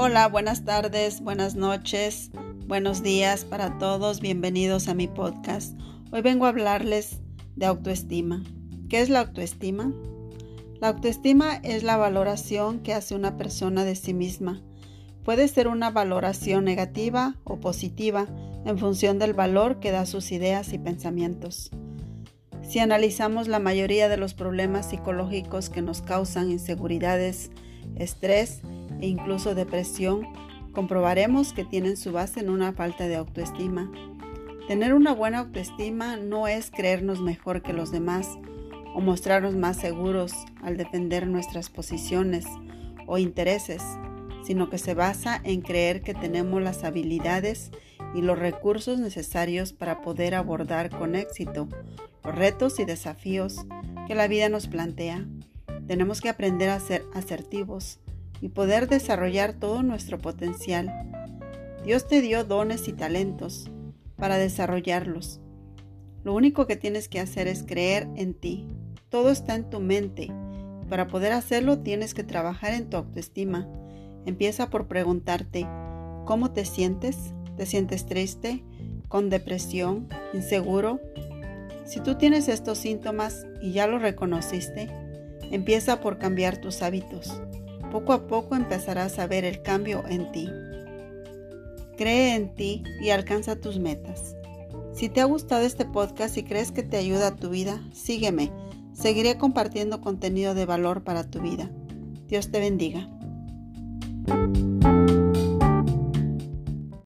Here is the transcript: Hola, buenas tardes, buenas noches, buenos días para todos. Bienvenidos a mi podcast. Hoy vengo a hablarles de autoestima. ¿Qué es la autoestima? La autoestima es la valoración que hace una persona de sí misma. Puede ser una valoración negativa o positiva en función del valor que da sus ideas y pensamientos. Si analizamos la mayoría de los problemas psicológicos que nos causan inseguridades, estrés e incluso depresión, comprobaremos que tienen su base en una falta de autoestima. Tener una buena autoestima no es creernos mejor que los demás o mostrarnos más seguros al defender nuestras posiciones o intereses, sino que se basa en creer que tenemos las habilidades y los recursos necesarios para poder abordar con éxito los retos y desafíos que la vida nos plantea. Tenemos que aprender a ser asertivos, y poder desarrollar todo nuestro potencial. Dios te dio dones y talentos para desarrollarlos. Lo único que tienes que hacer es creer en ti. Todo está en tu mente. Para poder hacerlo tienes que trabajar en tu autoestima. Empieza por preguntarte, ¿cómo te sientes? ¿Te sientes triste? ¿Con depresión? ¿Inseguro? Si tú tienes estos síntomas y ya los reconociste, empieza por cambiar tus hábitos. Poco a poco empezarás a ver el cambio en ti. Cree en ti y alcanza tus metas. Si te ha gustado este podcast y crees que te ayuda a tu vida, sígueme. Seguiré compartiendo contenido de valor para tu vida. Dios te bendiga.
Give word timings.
Hola, 0.00 0.28
buenas 0.28 0.64
tardes, 0.64 1.20
buenas 1.22 1.56
noches, 1.56 2.30
buenos 2.68 3.02
días 3.02 3.44
para 3.44 3.78
todos. 3.78 4.20
Bienvenidos 4.20 4.86
a 4.86 4.94
mi 4.94 5.08
podcast. 5.08 5.76
Hoy 6.12 6.22
vengo 6.22 6.46
a 6.46 6.50
hablarles 6.50 7.18
de 7.56 7.66
autoestima. 7.66 8.44
¿Qué 8.88 9.00
es 9.00 9.08
la 9.08 9.18
autoestima? 9.22 9.92
La 10.80 10.90
autoestima 10.90 11.56
es 11.64 11.82
la 11.82 11.96
valoración 11.96 12.78
que 12.78 12.94
hace 12.94 13.16
una 13.16 13.36
persona 13.36 13.82
de 13.82 13.96
sí 13.96 14.14
misma. 14.14 14.62
Puede 15.24 15.48
ser 15.48 15.66
una 15.66 15.90
valoración 15.90 16.64
negativa 16.64 17.34
o 17.42 17.58
positiva 17.58 18.28
en 18.64 18.78
función 18.78 19.18
del 19.18 19.34
valor 19.34 19.80
que 19.80 19.90
da 19.90 20.06
sus 20.06 20.30
ideas 20.30 20.72
y 20.72 20.78
pensamientos. 20.78 21.72
Si 22.62 22.78
analizamos 22.78 23.48
la 23.48 23.58
mayoría 23.58 24.08
de 24.08 24.16
los 24.16 24.34
problemas 24.34 24.90
psicológicos 24.90 25.70
que 25.70 25.82
nos 25.82 26.02
causan 26.02 26.52
inseguridades, 26.52 27.50
estrés 27.96 28.62
e 29.00 29.06
incluso 29.06 29.54
depresión, 29.54 30.26
comprobaremos 30.72 31.52
que 31.52 31.64
tienen 31.64 31.96
su 31.96 32.12
base 32.12 32.40
en 32.40 32.50
una 32.50 32.72
falta 32.72 33.08
de 33.08 33.16
autoestima. 33.16 33.90
Tener 34.66 34.94
una 34.94 35.12
buena 35.12 35.38
autoestima 35.38 36.16
no 36.16 36.46
es 36.46 36.70
creernos 36.70 37.20
mejor 37.20 37.62
que 37.62 37.72
los 37.72 37.90
demás 37.90 38.38
o 38.94 39.00
mostrarnos 39.00 39.56
más 39.56 39.76
seguros 39.76 40.32
al 40.62 40.76
defender 40.76 41.26
nuestras 41.26 41.70
posiciones 41.70 42.46
o 43.06 43.18
intereses, 43.18 43.82
sino 44.44 44.70
que 44.70 44.78
se 44.78 44.94
basa 44.94 45.40
en 45.44 45.62
creer 45.62 46.02
que 46.02 46.14
tenemos 46.14 46.62
las 46.62 46.84
habilidades 46.84 47.70
y 48.14 48.22
los 48.22 48.38
recursos 48.38 48.98
necesarios 48.98 49.72
para 49.72 50.00
poder 50.00 50.34
abordar 50.34 50.90
con 50.90 51.14
éxito 51.14 51.68
los 52.24 52.34
retos 52.34 52.78
y 52.78 52.84
desafíos 52.84 53.66
que 54.06 54.14
la 54.14 54.28
vida 54.28 54.48
nos 54.48 54.66
plantea. 54.66 55.26
Tenemos 55.86 56.20
que 56.20 56.28
aprender 56.28 56.68
a 56.70 56.80
ser 56.80 57.04
asertivos, 57.14 58.00
y 58.40 58.50
poder 58.50 58.88
desarrollar 58.88 59.52
todo 59.54 59.82
nuestro 59.82 60.18
potencial. 60.18 60.92
Dios 61.84 62.06
te 62.06 62.20
dio 62.20 62.44
dones 62.44 62.88
y 62.88 62.92
talentos 62.92 63.70
para 64.16 64.36
desarrollarlos. 64.36 65.40
Lo 66.24 66.34
único 66.34 66.66
que 66.66 66.76
tienes 66.76 67.08
que 67.08 67.20
hacer 67.20 67.48
es 67.48 67.62
creer 67.62 68.08
en 68.16 68.34
ti. 68.34 68.66
Todo 69.08 69.30
está 69.30 69.54
en 69.54 69.70
tu 69.70 69.80
mente. 69.80 70.30
Para 70.88 71.06
poder 71.06 71.32
hacerlo 71.32 71.78
tienes 71.78 72.14
que 72.14 72.24
trabajar 72.24 72.74
en 72.74 72.90
tu 72.90 72.96
autoestima. 72.96 73.68
Empieza 74.26 74.68
por 74.68 74.88
preguntarte, 74.88 75.66
¿cómo 76.26 76.52
te 76.52 76.64
sientes? 76.64 77.32
¿Te 77.56 77.66
sientes 77.66 78.06
triste? 78.06 78.62
¿Con 79.08 79.30
depresión? 79.30 80.08
¿Inseguro? 80.34 81.00
Si 81.86 82.00
tú 82.00 82.16
tienes 82.16 82.48
estos 82.48 82.78
síntomas 82.78 83.46
y 83.62 83.72
ya 83.72 83.86
los 83.86 84.02
reconociste, 84.02 84.90
empieza 85.50 86.00
por 86.00 86.18
cambiar 86.18 86.58
tus 86.58 86.82
hábitos. 86.82 87.40
Poco 87.90 88.12
a 88.12 88.26
poco 88.26 88.54
empezarás 88.54 89.18
a 89.18 89.26
ver 89.26 89.44
el 89.44 89.62
cambio 89.62 90.04
en 90.08 90.30
ti. 90.32 90.48
Cree 91.96 92.34
en 92.34 92.54
ti 92.54 92.84
y 93.00 93.10
alcanza 93.10 93.56
tus 93.56 93.78
metas. 93.78 94.36
Si 94.92 95.08
te 95.08 95.20
ha 95.20 95.24
gustado 95.24 95.62
este 95.62 95.84
podcast 95.84 96.36
y 96.36 96.42
crees 96.42 96.70
que 96.70 96.82
te 96.82 96.96
ayuda 96.96 97.28
a 97.28 97.36
tu 97.36 97.50
vida, 97.50 97.82
sígueme. 97.92 98.52
Seguiré 98.92 99.38
compartiendo 99.38 100.00
contenido 100.00 100.54
de 100.54 100.66
valor 100.66 101.02
para 101.02 101.24
tu 101.24 101.40
vida. 101.40 101.70
Dios 102.26 102.50
te 102.50 102.60
bendiga. 102.60 103.08